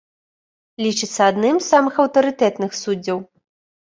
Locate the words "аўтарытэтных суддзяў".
2.05-3.21